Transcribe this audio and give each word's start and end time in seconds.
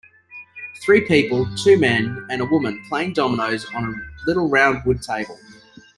Three 0.83 1.01
people, 1.01 1.47
two 1.57 1.77
men 1.77 2.25
and 2.31 2.41
a 2.41 2.45
woman 2.45 2.83
playing 2.89 3.13
dominoes 3.13 3.67
on 3.75 3.83
a 3.85 4.25
little 4.27 4.49
round 4.49 4.83
wood 4.83 5.03
table. 5.03 5.37